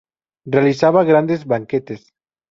[0.53, 2.11] Realizaba grandes banquetes.